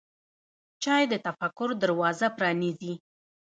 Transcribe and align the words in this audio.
چای 0.83 1.03
د 1.11 1.13
تفکر 1.25 1.69
دروازه 1.83 2.27
پرانیزي. 2.37 2.93